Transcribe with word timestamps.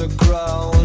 the 0.00 0.08
ground. 0.16 0.79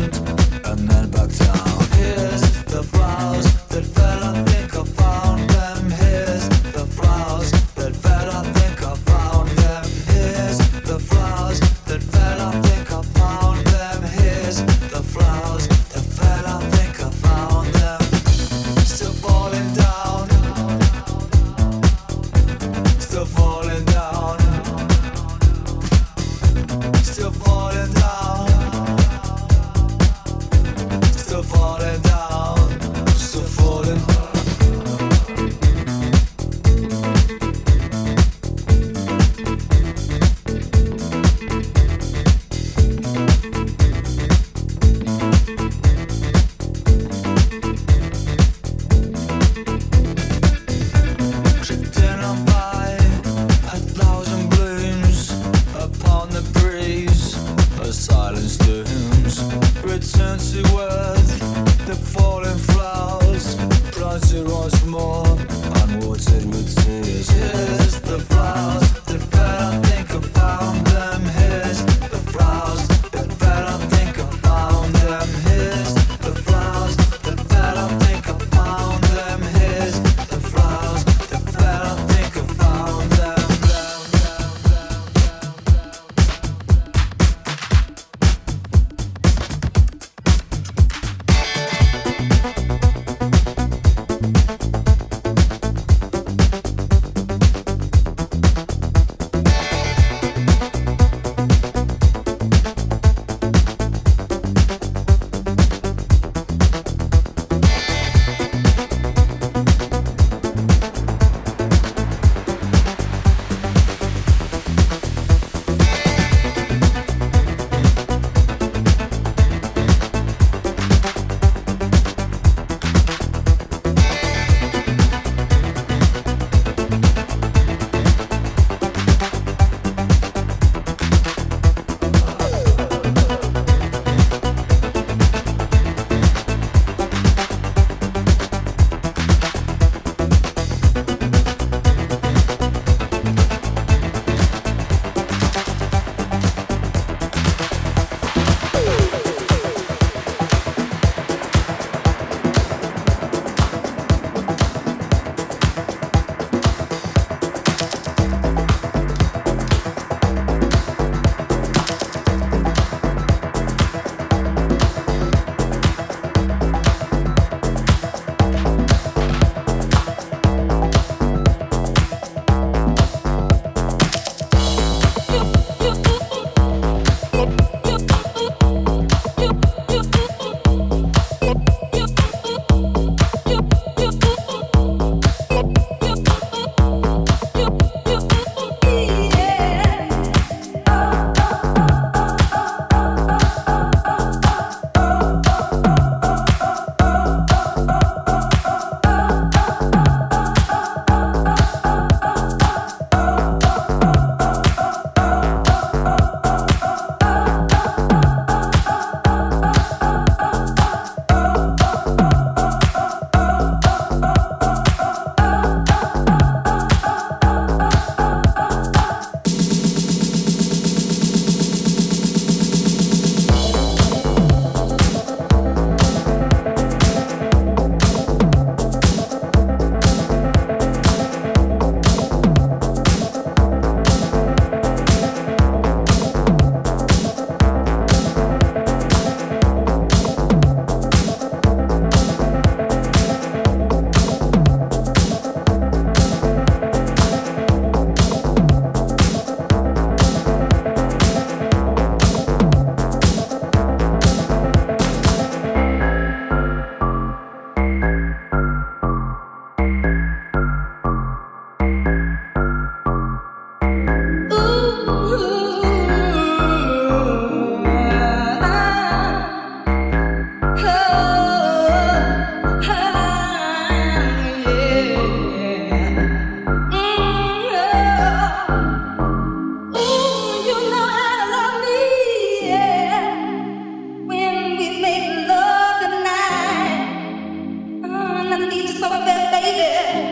something, 289.09 289.51
baby. 289.51 290.24